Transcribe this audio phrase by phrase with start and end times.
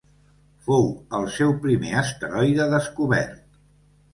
[0.69, 3.45] Fou el seu primer asteroide descobert.